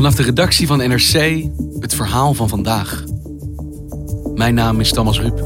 [0.00, 1.44] Vanaf de redactie van NRC
[1.80, 3.04] het verhaal van vandaag.
[4.34, 5.38] Mijn naam is Thomas Ruip.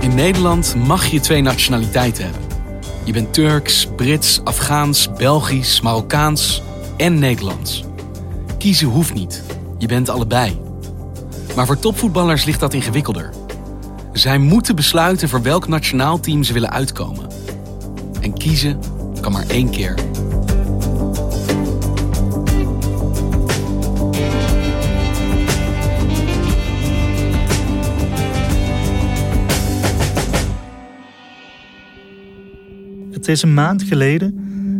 [0.00, 2.42] In Nederland mag je twee nationaliteiten hebben.
[3.04, 6.62] Je bent Turks, Brits, Afghaans, Belgisch, Marokkaans
[6.96, 7.84] en Nederlands.
[8.58, 9.42] Kiezen hoeft niet.
[9.78, 10.58] Je bent allebei.
[11.56, 13.30] Maar voor topvoetballers ligt dat ingewikkelder.
[14.12, 17.31] Zij moeten besluiten voor welk nationaal team ze willen uitkomen.
[18.22, 18.78] En kiezen
[19.20, 19.94] kan maar één keer.
[33.10, 34.36] Het is een maand geleden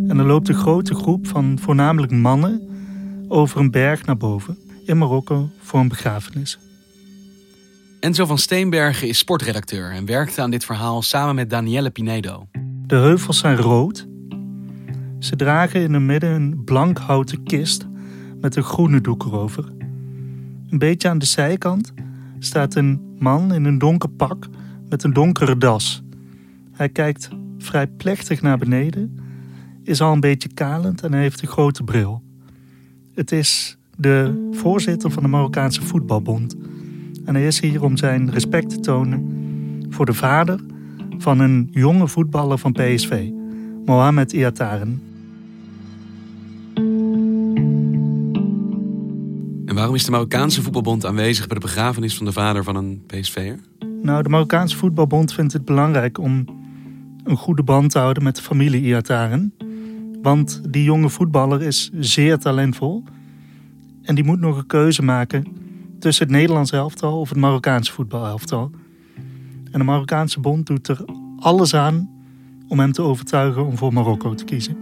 [0.09, 2.61] en er loopt een grote groep van voornamelijk mannen
[3.29, 6.59] over een berg naar boven in Marokko voor een begrafenis.
[8.01, 12.47] Enzo van Steenbergen is sportredacteur en werkte aan dit verhaal samen met Danielle Pinedo.
[12.93, 14.07] De heuvels zijn rood.
[15.19, 17.87] Ze dragen in het midden een blank houten kist
[18.41, 19.73] met een groene doek erover.
[20.71, 21.93] Een beetje aan de zijkant
[22.39, 24.49] staat een man in een donker pak
[24.89, 26.03] met een donkere das.
[26.73, 29.21] Hij kijkt vrij plechtig naar beneden,
[29.83, 32.23] is al een beetje kalend en heeft een grote bril.
[33.15, 36.57] Het is de voorzitter van de Marokkaanse Voetbalbond.
[37.25, 39.31] En hij is hier om zijn respect te tonen
[39.91, 40.61] voor de vader
[41.23, 43.29] van een jonge voetballer van PSV,
[43.85, 45.03] Mohamed Iataren.
[49.67, 53.03] En waarom is de Marokkaanse voetbalbond aanwezig bij de begrafenis van de vader van een
[53.07, 53.59] PSV'er?
[54.03, 56.45] Nou, de Marokkaanse Voetbalbond vindt het belangrijk om
[57.25, 59.55] een goede band te houden met de familie Iataren.
[60.23, 63.05] Want die jonge voetballer is zeer talentvol.
[64.03, 65.47] En die moet nog een keuze maken
[65.99, 68.71] tussen het Nederlands elftal of het Marokkaanse voetbalelftal.
[69.73, 71.05] En de Marokkaanse bond doet er
[71.39, 72.11] alles aan
[72.69, 74.77] om hem te overtuigen om voor Marokko te kiezen.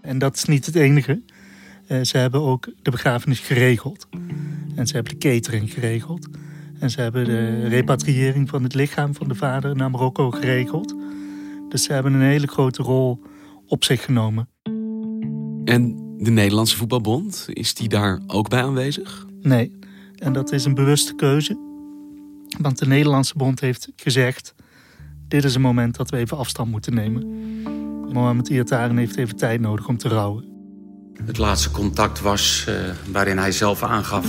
[0.00, 1.22] En dat is niet het enige.
[1.86, 4.08] Eh, ze hebben ook de begrafenis geregeld.
[4.74, 6.28] En ze hebben de catering geregeld.
[6.78, 10.94] En ze hebben de repatriëring van het lichaam van de vader naar Marokko geregeld.
[11.68, 13.22] Dus ze hebben een hele grote rol
[13.66, 14.48] op zich genomen.
[15.64, 19.26] En de Nederlandse voetbalbond, is die daar ook bij aanwezig?
[19.40, 19.72] Nee,
[20.14, 21.65] en dat is een bewuste keuze.
[22.58, 24.54] Want de Nederlandse bond heeft gezegd...
[25.28, 27.26] dit is een moment dat we even afstand moeten nemen.
[28.12, 30.44] Mohamed Iataren heeft even tijd nodig om te rouwen.
[31.24, 32.74] Het laatste contact was uh,
[33.12, 34.26] waarin hij zelf aangaf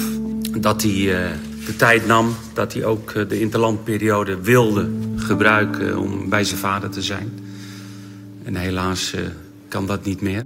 [0.60, 1.30] dat hij uh,
[1.66, 2.36] de tijd nam...
[2.54, 7.32] dat hij ook uh, de interlandperiode wilde gebruiken om bij zijn vader te zijn.
[8.44, 9.16] En helaas
[9.68, 10.44] kan dat niet meer.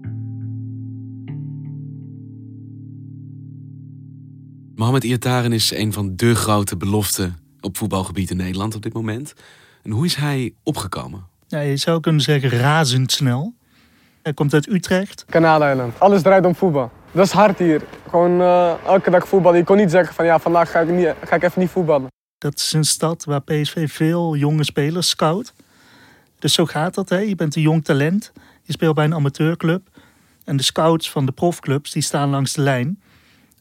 [4.76, 9.34] Mohamed Iataren is een van de grote beloften op voetbalgebied in Nederland op dit moment.
[9.84, 11.26] En hoe is hij opgekomen?
[11.48, 13.54] Ja, je zou kunnen zeggen razendsnel.
[14.22, 15.26] Hij komt uit Utrecht.
[15.30, 16.00] Kanaaleiland.
[16.00, 16.92] Alles draait om voetbal.
[17.12, 17.82] Dat is hard hier.
[18.10, 19.58] Gewoon uh, elke dag voetballen.
[19.58, 22.08] Je kon niet zeggen van ja, vandaag ga ik, niet, ga ik even niet voetballen.
[22.38, 25.54] Dat is een stad waar PSV veel jonge spelers scout.
[26.40, 27.10] Dus zo gaat dat.
[27.10, 27.18] Hè.
[27.18, 28.32] Je bent een jong talent.
[28.64, 29.88] Je speelt bij een amateurclub.
[30.44, 33.02] En de scouts van de profclubs die staan langs de lijn.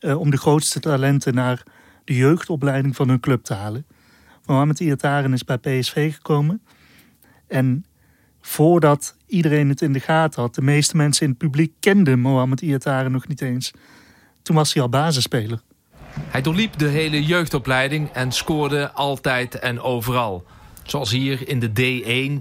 [0.01, 1.63] Uh, om de grootste talenten naar
[2.05, 3.87] de jeugdopleiding van hun club te halen.
[4.47, 6.63] Mohamed Iataren is bij PSV gekomen.
[7.47, 7.85] En
[8.41, 12.61] voordat iedereen het in de gaten had, de meeste mensen in het publiek kenden Mohamed
[12.61, 13.71] Iataren nog niet eens.
[14.43, 15.61] Toen was hij al basisspeler.
[16.13, 20.45] Hij doorliep de hele jeugdopleiding en scoorde altijd en overal.
[20.83, 21.71] Zoals hier in de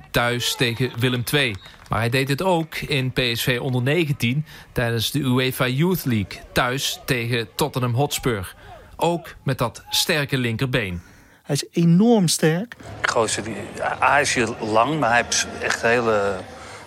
[0.01, 1.55] D1 thuis tegen Willem II.
[1.89, 6.99] Maar hij deed het ook in PSV onder 19 tijdens de UEFA Youth League thuis
[7.05, 8.55] tegen Tottenham Hotspur.
[9.01, 11.01] Ook met dat sterke linkerbeen.
[11.43, 12.75] Hij is enorm sterk.
[13.01, 13.55] Gozer, die,
[13.99, 16.35] hij is hier lang, maar hij heeft echt hele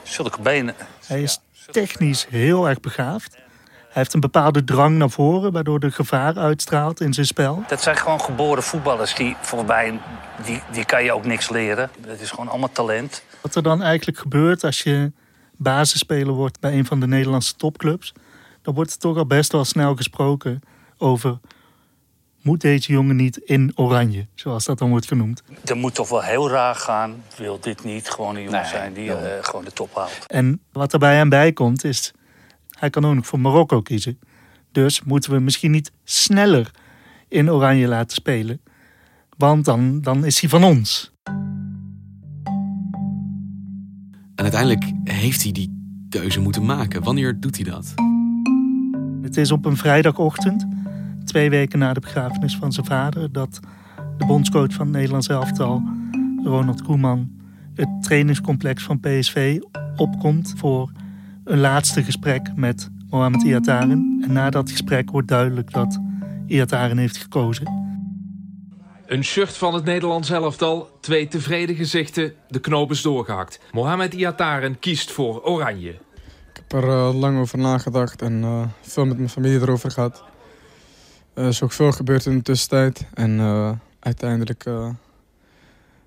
[0.02, 0.74] zulke benen.
[1.06, 3.32] Hij is technisch heel erg begaafd.
[3.32, 7.64] Hij heeft een bepaalde drang naar voren, waardoor de gevaar uitstraalt in zijn spel.
[7.68, 9.14] Dat zijn gewoon geboren voetballers.
[9.14, 9.36] Die,
[9.66, 10.00] mij,
[10.44, 11.90] die, die kan je ook niks leren.
[12.06, 13.22] Dat is gewoon allemaal talent.
[13.40, 15.12] Wat er dan eigenlijk gebeurt als je
[15.56, 18.12] basisspeler wordt bij een van de Nederlandse topclubs,
[18.62, 20.62] dan wordt er toch al best wel snel gesproken
[20.98, 21.38] over
[22.42, 25.42] moet deze jongen niet in oranje, zoals dat dan wordt genoemd.
[25.64, 27.22] Dat moet toch wel heel raar gaan.
[27.36, 30.26] Wil dit niet gewoon een jongen zijn die uh, gewoon de top haalt.
[30.26, 32.12] En wat er bij hem bij komt is,
[32.70, 34.18] hij kan ook nog voor Marokko kiezen.
[34.72, 36.70] Dus moeten we misschien niet sneller
[37.28, 38.60] in oranje laten spelen.
[39.36, 41.12] Want dan, dan is hij van ons.
[44.34, 47.02] En uiteindelijk heeft hij die keuze moeten maken.
[47.02, 47.94] Wanneer doet hij dat?
[49.22, 50.66] Het is op een vrijdagochtend,
[51.32, 53.60] twee weken na de begrafenis van zijn vader, dat
[54.18, 55.82] de bondscoach van het Nederlands elftal,
[56.44, 57.30] Ronald Koeman,
[57.74, 59.60] het trainingscomplex van PSV
[59.96, 60.90] opkomt voor
[61.44, 64.20] een laatste gesprek met Mohamed Iataren.
[64.22, 66.00] En na dat gesprek wordt duidelijk dat
[66.46, 67.66] Iataren heeft gekozen.
[69.06, 73.60] Een shirt van het Nederlands elftal, twee tevreden gezichten, de knoop is doorgehakt.
[73.70, 75.90] Mohamed Iataren kiest voor oranje.
[75.90, 80.30] Ik heb er uh, lang over nagedacht en uh, veel met mijn familie erover gehad.
[81.34, 83.06] Er is ook veel gebeurd in de tussentijd.
[83.14, 84.62] En uh, uiteindelijk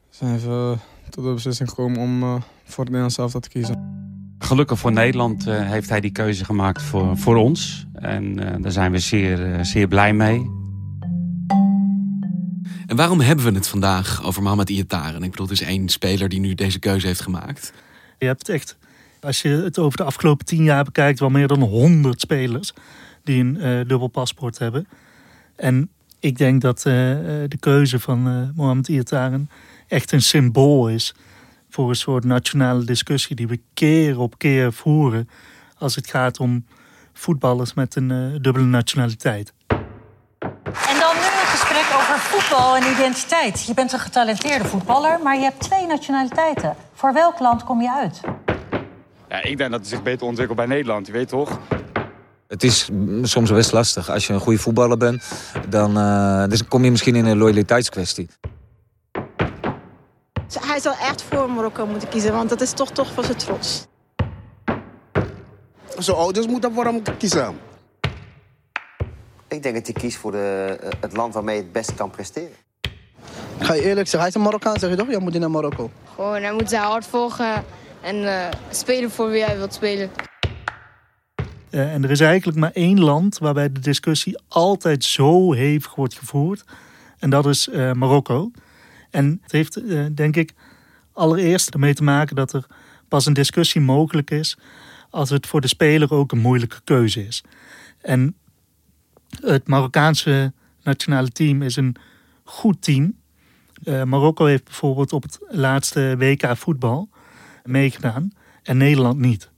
[0.10, 0.76] zijn we
[1.10, 2.20] tot de beslissing gekomen om
[2.64, 4.04] voor het Nederlands elftal te kiezen.
[4.40, 7.86] Gelukkig voor Nederland heeft hij die keuze gemaakt voor, voor ons.
[7.94, 10.50] En daar zijn we zeer, zeer blij mee.
[12.86, 15.24] En waarom hebben we het vandaag over Mohamed Iataren?
[15.24, 17.74] Ik bedoel, het is één speler die nu deze keuze heeft gemaakt.
[18.18, 18.78] Je hebt echt,
[19.22, 22.74] als je het over de afgelopen tien jaar bekijkt, wel meer dan honderd spelers
[23.24, 24.88] die een uh, dubbel paspoort hebben.
[25.56, 29.50] En ik denk dat uh, de keuze van uh, Mohamed Iataren
[29.88, 31.16] echt een symbool is
[31.70, 35.30] voor een soort nationale discussie die we keer op keer voeren
[35.78, 36.66] als het gaat om
[37.14, 39.54] voetballers met een dubbele nationaliteit.
[40.66, 43.66] En dan nu een gesprek over voetbal en identiteit.
[43.66, 46.76] Je bent een getalenteerde voetballer, maar je hebt twee nationaliteiten.
[46.94, 48.22] Voor welk land kom je uit?
[49.30, 51.60] Ja, ik denk dat het zich beter ontwikkelt bij Nederland, je weet toch?
[52.48, 52.90] Het is
[53.22, 54.10] soms best lastig.
[54.10, 55.24] Als je een goede voetballer bent,
[55.70, 58.28] dan uh, dus kom je misschien in een loyaliteitskwestie.
[60.60, 63.88] Hij zou echt voor Marokko moeten kiezen, want dat is toch, toch voor zijn trots.
[65.98, 67.56] Zijn ouders moeten voor hem kiezen.
[69.48, 72.56] Ik denk dat hij kiest voor de, het land waarmee hij het beste kan presteren.
[73.60, 75.10] Ik ga je eerlijk zeggen, hij is een Marokkaan, zeg je toch?
[75.10, 75.90] Jij moet naar Marokko.
[76.16, 77.64] Gewoon, hij moet zijn hart volgen
[78.02, 80.12] en uh, spelen voor wie hij wilt spelen.
[81.76, 86.14] Uh, en er is eigenlijk maar één land waarbij de discussie altijd zo hevig wordt
[86.14, 86.64] gevoerd.
[87.20, 88.52] En dat is uh, Marokko.
[89.10, 89.82] En het heeft,
[90.16, 90.54] denk ik,
[91.14, 92.66] allereerst ermee te maken dat er
[93.08, 94.58] pas een discussie mogelijk is
[95.10, 97.44] als het voor de speler ook een moeilijke keuze is.
[98.02, 98.36] En
[99.40, 101.96] het Marokkaanse nationale team is een
[102.44, 103.16] goed team.
[103.84, 107.10] Marokko heeft bijvoorbeeld op het laatste WK voetbal
[107.64, 108.32] meegedaan
[108.64, 109.50] en Nederland niet.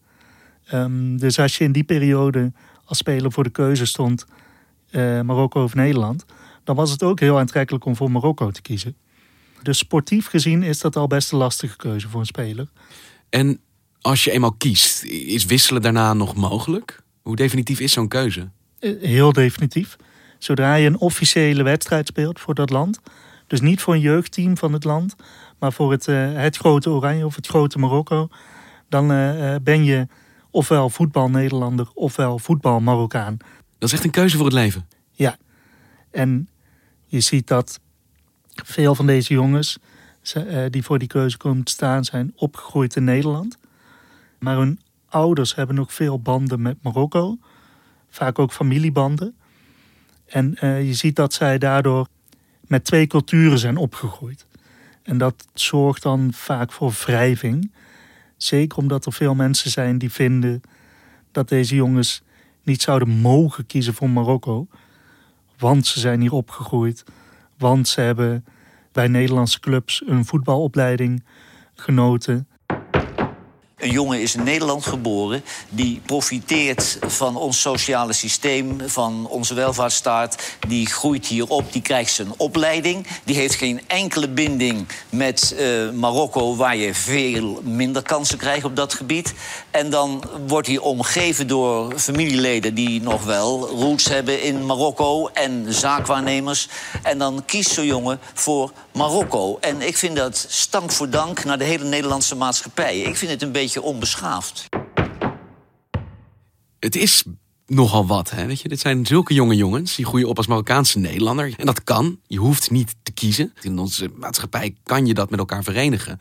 [0.73, 2.51] Um, dus als je in die periode
[2.85, 4.25] als speler voor de keuze stond
[4.91, 6.25] uh, Marokko of Nederland,
[6.63, 8.95] dan was het ook heel aantrekkelijk om voor Marokko te kiezen.
[9.61, 12.67] Dus sportief gezien is dat al best een lastige keuze voor een speler.
[13.29, 13.59] En
[14.01, 17.03] als je eenmaal kiest, is wisselen daarna nog mogelijk?
[17.21, 18.49] Hoe definitief is zo'n keuze?
[19.01, 19.95] Heel definitief.
[20.37, 22.99] Zodra je een officiële wedstrijd speelt voor dat land,
[23.47, 25.15] dus niet voor een jeugdteam van het land,
[25.59, 28.27] maar voor het, uh, het grote Oranje of het grote Marokko,
[28.89, 29.07] dan
[29.63, 30.07] ben je
[30.57, 33.37] ofwel voetbal Nederlander ofwel voetbal Marokkaan.
[33.77, 34.87] Dat is echt een keuze voor het leven.
[35.11, 35.37] Ja.
[36.11, 36.49] En
[37.05, 37.79] je ziet dat
[38.63, 39.77] veel van deze jongens
[40.37, 43.57] uh, die voor die keuze komen te staan, zijn opgegroeid in Nederland.
[44.39, 47.37] Maar hun ouders hebben nog veel banden met Marokko
[48.09, 49.35] vaak ook familiebanden.
[50.25, 52.07] En uh, je ziet dat zij daardoor
[52.61, 54.45] met twee culturen zijn opgegroeid.
[55.03, 57.71] En dat zorgt dan vaak voor wrijving.
[58.37, 60.61] Zeker omdat er veel mensen zijn die vinden
[61.31, 62.21] dat deze jongens
[62.63, 64.67] niet zouden mogen kiezen voor Marokko.
[65.57, 67.03] Want ze zijn hier opgegroeid.
[67.57, 68.45] Want ze hebben
[68.91, 71.23] bij Nederlandse clubs een voetbalopleiding
[71.75, 72.47] genoten.
[73.77, 80.35] Een jongen is in Nederland geboren die profiteert van ons sociale systeem, van onze welvaartsstaat.
[80.67, 83.07] Die groeit hier op, die krijgt zijn opleiding.
[83.23, 88.75] Die heeft geen enkele binding met uh, Marokko, waar je veel minder kansen krijgt op
[88.75, 89.33] dat gebied.
[89.71, 95.73] En dan wordt hij omgeven door familieleden die nog wel roots hebben in Marokko en
[95.73, 96.67] zaakwaarnemers.
[97.03, 99.57] En dan kiest zo'n jongen voor Marokko.
[99.61, 102.97] En ik vind dat stank voor dank naar de hele Nederlandse maatschappij.
[102.99, 104.65] Ik vind het een beetje onbeschaafd.
[106.79, 107.23] Het is
[107.67, 108.45] nogal wat, hè?
[108.45, 111.53] Weet je, dit zijn zulke jonge jongens die groeien op als Marokkaanse Nederlander.
[111.57, 112.19] En dat kan.
[112.27, 113.53] Je hoeft niet te kiezen.
[113.61, 116.19] In onze maatschappij kan je dat met elkaar verenigen.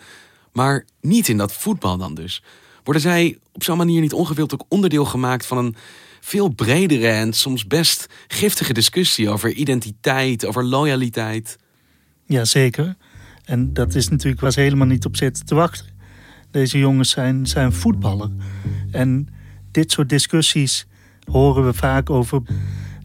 [0.53, 2.43] Maar niet in dat voetbal dan dus.
[2.85, 5.75] Worden zij op zo'n manier niet ongewild ook onderdeel gemaakt van een
[6.21, 11.59] veel bredere en soms best giftige discussie over identiteit, over loyaliteit?
[12.27, 12.97] Jazeker.
[13.45, 15.96] En dat is natuurlijk ze helemaal niet op zitten te wachten.
[16.57, 18.31] Deze jongens zijn, zijn voetballer.
[18.91, 19.29] En
[19.71, 20.87] dit soort discussies
[21.31, 22.43] horen we vaak over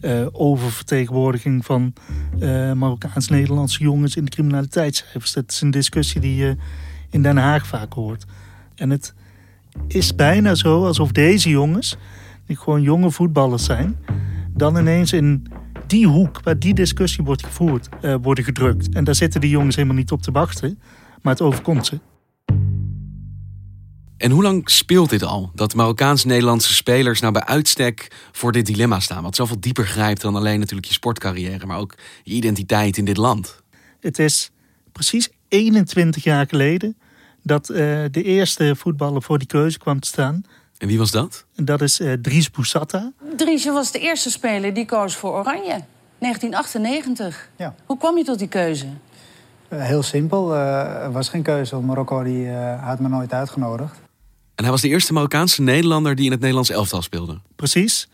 [0.02, 1.92] uh, oververtegenwoordiging van
[2.38, 5.32] uh, Marokkaans-Nederlandse jongens in de criminaliteitscijfers.
[5.32, 6.56] Dat is een discussie die je
[7.10, 8.24] in Den Haag vaak hoort.
[8.74, 9.14] En het
[9.86, 11.96] is bijna zo alsof deze jongens,
[12.46, 13.96] die gewoon jonge voetballers zijn,
[14.54, 15.46] dan ineens in
[15.86, 18.94] die hoek waar die discussie wordt gevoerd, uh, worden gedrukt.
[18.94, 20.78] En daar zitten die jongens helemaal niet op te wachten,
[21.22, 21.98] maar het overkomt ze.
[24.22, 25.50] En hoe lang speelt dit al?
[25.54, 29.22] Dat Marokkaans-Nederlandse spelers nou bij uitstek voor dit dilemma staan.
[29.22, 33.16] Wat zoveel dieper grijpt dan alleen natuurlijk je sportcarrière, maar ook je identiteit in dit
[33.16, 33.62] land.
[34.00, 34.50] Het is
[34.92, 36.96] precies 21 jaar geleden
[37.42, 37.76] dat uh,
[38.10, 40.44] de eerste voetballer voor die keuze kwam te staan.
[40.78, 41.44] En wie was dat?
[41.54, 43.12] Dat is uh, Dries Boussata.
[43.36, 45.84] Dries was de eerste speler die koos voor Oranje.
[46.18, 47.48] 1998.
[47.56, 47.74] Ja.
[47.86, 48.86] Hoe kwam je tot die keuze?
[49.68, 50.54] Uh, heel simpel.
[50.54, 51.76] er was geen keuze.
[51.76, 52.48] Marokko die,
[52.80, 54.01] had me nooit uitgenodigd.
[54.62, 57.40] Hij was de eerste Marokkaanse Nederlander die in het Nederlands elftal speelde.
[57.56, 58.08] Precies.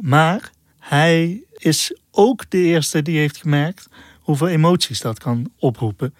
[0.00, 3.88] maar hij is ook de eerste die heeft gemerkt
[4.20, 6.14] hoeveel emoties dat kan oproepen.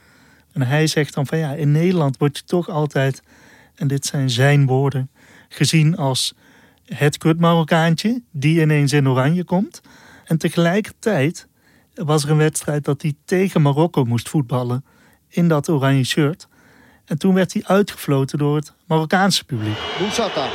[0.52, 3.22] En hij zegt dan van ja, in Nederland word je toch altijd,
[3.75, 5.10] en dit zijn zijn woorden,
[5.48, 6.34] gezien als
[6.84, 9.80] het kut Marokkaantje die ineens in oranje komt.
[10.25, 11.46] En tegelijkertijd
[11.94, 14.84] was er een wedstrijd dat hij tegen Marokko moest voetballen
[15.28, 16.48] in dat oranje shirt.
[17.09, 19.77] En toen werd hij uitgefloten door het Marokkaanse publiek.
[19.99, 20.49] Boussata.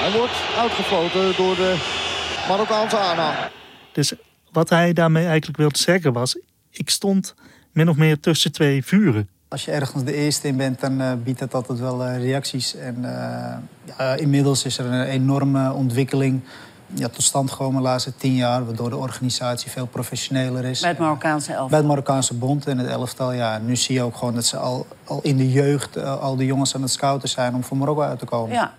[0.00, 1.76] Hij wordt uitgefloten door de
[2.48, 3.36] Marokkaanse aanhang.
[3.92, 4.12] Dus
[4.52, 6.38] wat hij daarmee eigenlijk wilde zeggen was...
[6.70, 7.34] ik stond
[7.72, 9.28] min of meer tussen twee vuren.
[9.48, 12.74] Als je ergens de eerste in bent, dan uh, biedt dat altijd wel uh, reacties.
[12.74, 13.08] En uh,
[13.98, 16.40] ja, inmiddels is er een enorme ontwikkeling
[16.94, 18.64] ja, tot stand gekomen de laatste tien jaar...
[18.64, 20.80] waardoor de organisatie veel professioneler is.
[20.80, 21.68] Bij het Marokkaanse elftal?
[21.68, 23.58] Bij het Marokkaanse bond en het elftal, ja.
[23.58, 25.98] Nu zie je ook gewoon dat ze al, al in de jeugd...
[25.98, 28.54] al die jongens aan het scouten zijn om voor Marokko uit te komen.
[28.54, 28.74] Ja.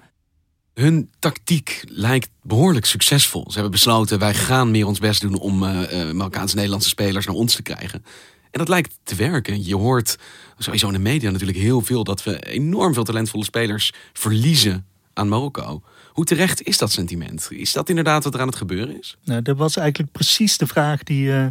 [0.74, 3.44] Hun tactiek lijkt behoorlijk succesvol.
[3.48, 5.40] Ze hebben besloten, wij gaan meer ons best doen...
[5.40, 8.06] om Marokkaanse-Nederlandse spelers naar ons te krijgen...
[8.52, 9.66] En dat lijkt te werken.
[9.66, 10.18] Je hoort
[10.58, 15.28] sowieso in de media natuurlijk heel veel dat we enorm veel talentvolle spelers verliezen aan
[15.28, 15.82] Marokko.
[16.17, 17.47] Hoe terecht is dat sentiment?
[17.51, 19.17] Is dat inderdaad wat er aan het gebeuren is?
[19.24, 21.45] Nou, dat was eigenlijk precies de vraag die uh,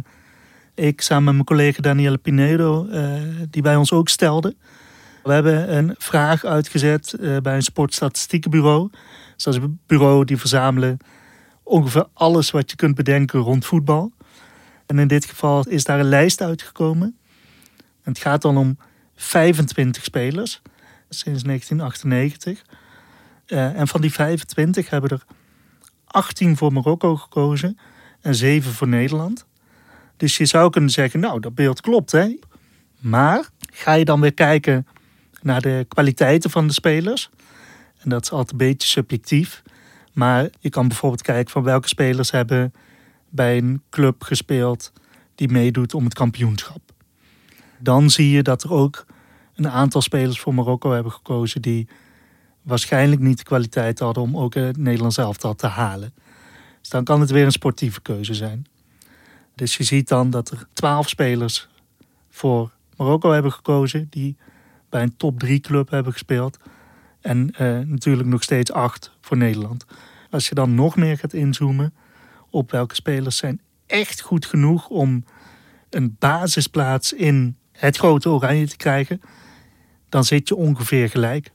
[0.75, 4.55] ik samen met mijn collega Danielle Pinedo, uh, die bij ons ook stelde.
[5.23, 8.89] We hebben een vraag uitgezet uh, bij een sportstatistiekenbureau.
[9.35, 10.97] Dus dat is een bureau die verzamelen
[11.63, 14.11] ongeveer alles wat je kunt bedenken rond voetbal.
[14.85, 17.17] En in dit geval is daar een lijst uitgekomen.
[18.01, 18.77] Het gaat dan om
[19.15, 20.61] 25 spelers
[21.09, 22.63] sinds 1998.
[23.47, 25.23] Uh, en van die 25 hebben er
[26.05, 27.77] 18 voor Marokko gekozen
[28.21, 29.45] en 7 voor Nederland.
[30.17, 32.37] Dus je zou kunnen zeggen, nou, dat beeld klopt, hè?
[32.99, 34.87] Maar ga je dan weer kijken
[35.41, 37.29] naar de kwaliteiten van de spelers?
[37.97, 39.63] En dat is altijd een beetje subjectief.
[40.13, 42.73] Maar je kan bijvoorbeeld kijken van welke spelers hebben
[43.29, 44.91] bij een club gespeeld
[45.35, 46.81] die meedoet om het kampioenschap.
[47.79, 49.05] Dan zie je dat er ook
[49.55, 51.87] een aantal spelers voor Marokko hebben gekozen die
[52.67, 56.13] waarschijnlijk niet de kwaliteit hadden om ook het Nederlands elftal te halen.
[56.79, 58.65] Dus dan kan het weer een sportieve keuze zijn.
[59.55, 61.67] Dus je ziet dan dat er twaalf spelers
[62.29, 64.37] voor Marokko hebben gekozen die
[64.89, 66.57] bij een top 3 club hebben gespeeld.
[67.21, 69.85] En eh, natuurlijk nog steeds acht voor Nederland.
[70.31, 71.93] Als je dan nog meer gaat inzoomen,
[72.49, 75.25] op welke spelers zijn echt goed genoeg om
[75.89, 79.21] een basisplaats in het grote oranje te krijgen,
[80.09, 81.51] dan zit je ongeveer gelijk.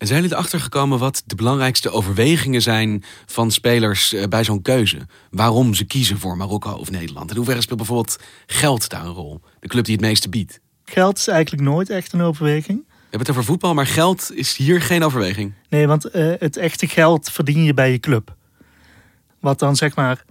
[0.00, 4.62] En zijn jullie erachter gekomen wat de belangrijkste overwegingen zijn van spelers eh, bij zo'n
[4.62, 4.98] keuze?
[5.30, 7.24] Waarom ze kiezen voor Marokko of Nederland?
[7.24, 9.40] En hoe hoeverre speelt bijvoorbeeld geld daar een rol?
[9.60, 10.60] De club die het meeste biedt.
[10.84, 12.78] Geld is eigenlijk nooit echt een overweging.
[12.86, 15.52] We hebben het over voetbal, maar geld is hier geen overweging.
[15.68, 18.34] Nee, want uh, het echte geld verdien je bij je club.
[19.40, 20.24] Wat dan zeg maar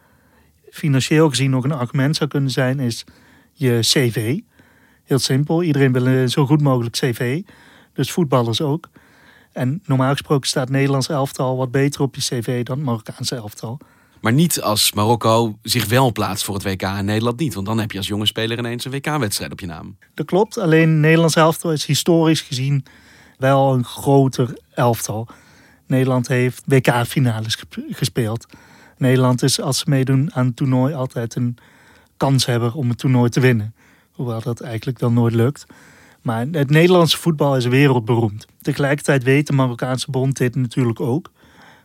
[0.72, 3.04] financieel gezien nog een argument zou kunnen zijn, is
[3.54, 4.40] je cv.
[5.04, 7.42] Heel simpel, iedereen wil een zo goed mogelijk cv.
[7.94, 8.90] Dus voetballers ook.
[9.52, 13.80] En normaal gesproken staat Nederlands elftal wat beter op je cv dan het Marokkaanse elftal.
[14.22, 17.54] Maar niet als Marokko zich wel plaatst voor het WK en Nederland niet.
[17.54, 19.98] Want dan heb je als jonge speler ineens een WK-wedstrijd op je naam.
[20.14, 22.86] Dat klopt, alleen Nederlands elftal is historisch gezien
[23.38, 25.28] wel een groter elftal.
[25.88, 27.58] Nederland heeft WK-finales
[27.90, 28.46] gespeeld.
[28.98, 31.58] Nederland is als ze meedoen aan het toernooi altijd een
[32.18, 33.74] kanshebber om het toernooi te winnen.
[34.12, 35.66] Hoewel dat eigenlijk dan nooit lukt.
[36.22, 38.46] Maar het Nederlandse voetbal is wereldberoemd.
[38.62, 41.32] Tegelijkertijd weet de Marokkaanse bond dit natuurlijk ook.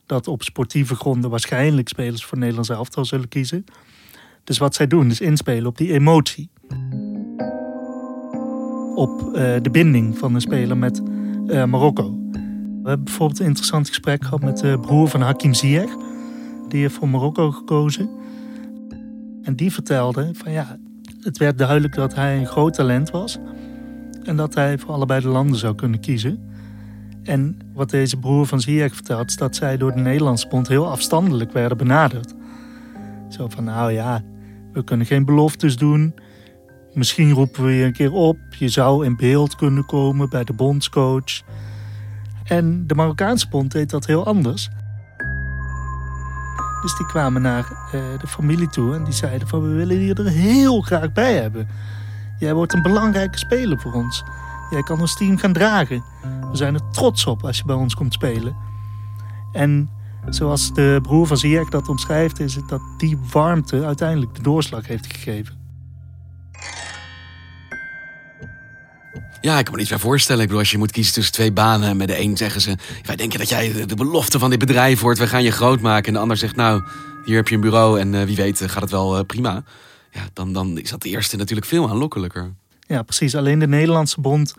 [0.07, 3.65] Dat op sportieve gronden waarschijnlijk spelers voor Nederlands elftal zullen kiezen.
[4.45, 6.49] Dus wat zij doen is inspelen op die emotie.
[8.95, 11.03] Op uh, de binding van een speler met
[11.47, 12.19] uh, Marokko.
[12.83, 15.97] We hebben bijvoorbeeld een interessant gesprek gehad met de broer van Hakim Ziyech.
[16.69, 18.11] Die heeft voor Marokko gekozen.
[19.43, 20.79] En die vertelde van ja,
[21.21, 23.39] het werd duidelijk dat hij een groot talent was.
[24.25, 26.53] En dat hij voor allebei de landen zou kunnen kiezen.
[27.23, 30.89] En wat deze broer van Ziyech vertelt, is dat zij door de Nederlandse bond heel
[30.89, 32.35] afstandelijk werden benaderd.
[33.29, 34.23] Zo van, nou ja,
[34.73, 36.15] we kunnen geen beloftes doen.
[36.93, 38.39] Misschien roepen we je een keer op.
[38.59, 41.43] Je zou in beeld kunnen komen bij de bondscoach.
[42.45, 44.71] En de Marokkaanse bond deed dat heel anders.
[46.83, 49.63] Dus die kwamen naar uh, de familie toe en die zeiden van...
[49.63, 51.69] we willen je er heel graag bij hebben.
[52.39, 54.23] Jij wordt een belangrijke speler voor ons.
[54.71, 56.05] Jij kan ons team gaan dragen.
[56.51, 58.57] We zijn er trots op als je bij ons komt spelen.
[59.53, 59.91] En
[60.29, 62.41] zoals de broer van Ziyech dat omschrijft...
[62.41, 65.63] is het dat die warmte uiteindelijk de doorslag heeft gegeven.
[69.41, 70.41] Ja, ik kan me niet meer voorstellen.
[70.41, 71.97] Ik bedoel, als je moet kiezen tussen twee banen.
[71.97, 75.19] Met de een zeggen ze, wij denken dat jij de belofte van dit bedrijf wordt.
[75.19, 76.07] We gaan je groot maken.
[76.07, 76.83] En de ander zegt, nou,
[77.25, 79.63] hier heb je een bureau en uh, wie weet gaat het wel uh, prima.
[80.15, 82.53] Ja, dan, dan is dat de eerste natuurlijk veel aanlokkelijker.
[82.81, 83.37] Ja, precies.
[83.37, 84.55] Alleen de Nederlandse bond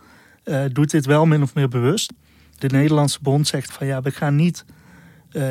[0.45, 2.13] uh, doet dit wel min of meer bewust.
[2.57, 4.65] De Nederlandse bond zegt van ja, we gaan niet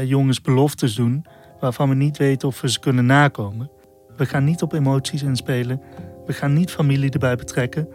[0.04, 1.26] jongens beloftes doen
[1.61, 3.70] waarvan we niet weten of we ze kunnen nakomen.
[4.16, 5.80] We gaan niet op emoties inspelen.
[6.26, 7.88] We gaan niet familie erbij betrekken.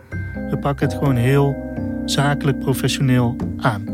[0.50, 1.56] We pakken het gewoon heel
[2.06, 3.88] zakelijk professioneel aan.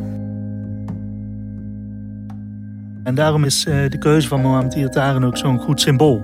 [3.03, 6.23] En daarom is eh, de keuze van Mohamed Iataren ook zo'n goed symbool.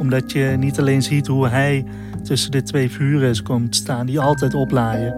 [0.00, 1.84] Omdat je niet alleen ziet hoe hij
[2.22, 4.06] tussen de twee vuren te staan...
[4.06, 5.14] die altijd oplaaien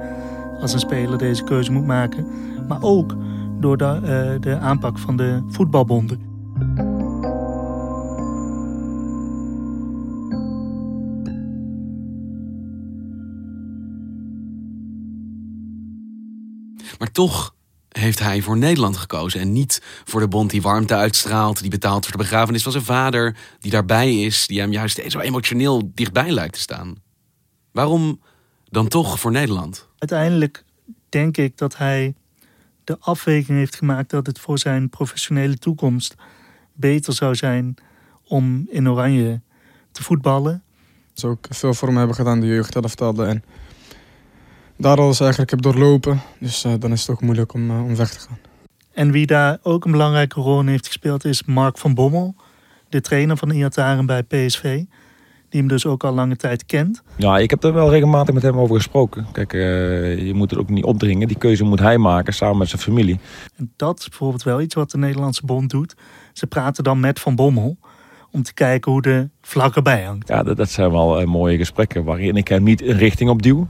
[0.61, 2.27] als een speler deze keuze moet maken...
[2.69, 3.17] maar ook
[3.61, 6.21] door de, uh, de aanpak van de voetbalbonden.
[16.99, 17.55] Maar toch
[17.93, 22.03] heeft hij voor Nederland gekozen en niet voor de bond die warmte uitstraalt, die betaalt
[22.03, 26.31] voor de begrafenis van zijn vader, die daarbij is, die hem juist zo emotioneel dichtbij
[26.31, 26.95] lijkt te staan.
[27.73, 28.21] Waarom
[28.65, 29.89] dan toch voor Nederland?
[29.99, 30.65] Uiteindelijk
[31.09, 32.15] denk ik dat hij
[32.85, 36.15] de afweging heeft gemaakt dat het voor zijn professionele toekomst
[36.73, 37.75] beter zou zijn
[38.27, 39.41] om in Oranje
[39.93, 40.63] te voetballen.
[41.13, 43.45] Ze ook veel voor hem hebben gedaan, de jeugd en
[44.77, 46.21] daar alles eigenlijk heb doorlopen.
[46.39, 48.39] Dus uh, dan is het ook moeilijk om, uh, om weg te gaan.
[48.93, 52.35] En wie daar ook een belangrijke rol in heeft gespeeld is Mark van Bommel.
[52.89, 54.83] De trainer van Iataren bij PSV.
[55.49, 57.03] Die hem dus ook al lange tijd kent.
[57.17, 59.27] Ja, ik heb er wel regelmatig met hem over gesproken.
[59.33, 61.29] Kijk, uh, je moet het ook niet opdringen.
[61.29, 63.21] Die keuze moet hij maken samen met zijn familie.
[63.57, 65.95] En dat is bijvoorbeeld wel iets wat de Nederlandse bond doet.
[66.33, 67.79] Ze praten dan met Van Bommel
[68.31, 70.29] om te kijken hoe de vlag erbij hangt.
[70.29, 73.69] Ja, dat, dat zijn wel mooie gesprekken waarin ik hem niet een richting op duw.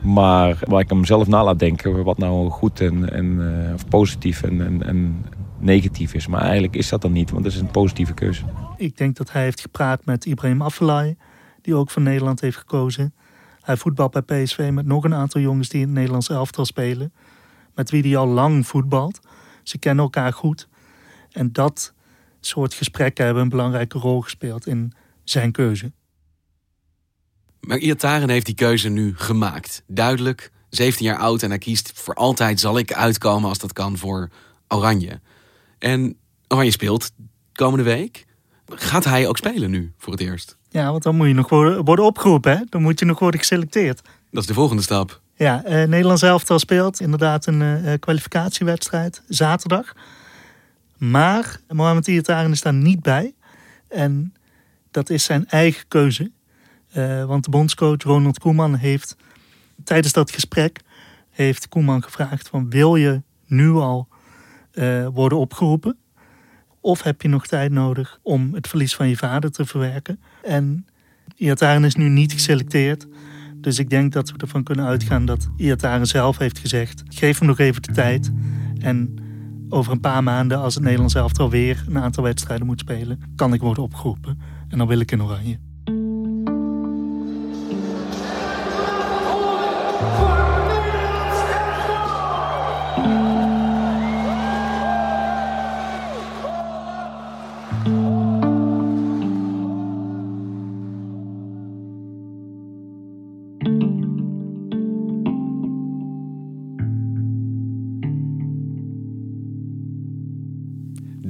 [0.00, 3.88] Maar waar ik hem zelf na laat denken, wat nou goed en, en uh, of
[3.88, 5.24] positief en, en, en,
[5.58, 6.26] negatief is.
[6.26, 8.42] Maar eigenlijk is dat dan niet, want dat is een positieve keuze.
[8.76, 11.16] Ik denk dat hij heeft gepraat met Ibrahim Afellay,
[11.62, 13.14] die ook voor Nederland heeft gekozen.
[13.60, 17.12] Hij voetbalt bij PSV met nog een aantal jongens die in het Nederlands elftal spelen.
[17.74, 19.20] Met wie hij al lang voetbalt.
[19.62, 20.68] Ze kennen elkaar goed.
[21.30, 21.94] En dat
[22.40, 24.92] soort gesprekken hebben een belangrijke rol gespeeld in
[25.24, 25.92] zijn keuze.
[27.66, 29.82] Maar Iataren heeft die keuze nu gemaakt.
[29.86, 33.98] Duidelijk, 17 jaar oud en hij kiest voor altijd zal ik uitkomen als dat kan
[33.98, 34.28] voor
[34.68, 35.20] Oranje.
[35.78, 36.16] En
[36.48, 37.10] Oranje speelt
[37.52, 38.26] komende week.
[38.66, 40.56] Gaat hij ook spelen nu voor het eerst?
[40.68, 41.48] Ja, want dan moet je nog
[41.84, 42.56] worden opgeroepen.
[42.56, 42.64] Hè?
[42.68, 44.02] Dan moet je nog worden geselecteerd.
[44.30, 45.20] Dat is de volgende stap.
[45.34, 49.92] Ja, eh, Nederlands elftal speelt inderdaad een uh, kwalificatiewedstrijd zaterdag.
[50.96, 53.34] Maar Mohamed Iataren is daar niet bij.
[53.88, 54.34] En
[54.90, 56.30] dat is zijn eigen keuze.
[56.96, 59.16] Uh, want de bondscoach Ronald Koeman heeft
[59.84, 60.80] tijdens dat gesprek
[61.30, 64.08] heeft Koeman gevraagd van wil je nu al
[64.72, 65.96] uh, worden opgeroepen?
[66.80, 70.20] Of heb je nog tijd nodig om het verlies van je vader te verwerken?
[70.42, 70.86] En
[71.36, 73.06] Iataren is nu niet geselecteerd.
[73.54, 77.02] Dus ik denk dat we ervan kunnen uitgaan dat Iataren zelf heeft gezegd...
[77.08, 78.30] geef hem nog even de tijd.
[78.78, 79.14] En
[79.68, 83.52] over een paar maanden, als het Nederlands elftal weer een aantal wedstrijden moet spelen, kan
[83.52, 84.40] ik worden opgeroepen.
[84.68, 85.58] En dan wil ik in oranje.